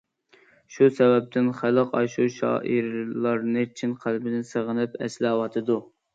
شۇ 0.75 0.87
سەۋەبتىن 0.99 1.51
خەلق 1.59 1.93
ئاشۇ 1.99 2.25
شائىرلارنى 2.37 3.67
چىن 3.83 3.93
قەلبىدىن 4.07 4.51
سېغىنىپ 4.55 4.99
ئەسلەۋاتىدۇ. 5.05 5.81